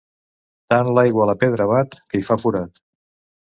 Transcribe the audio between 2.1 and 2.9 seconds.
hi fa forat.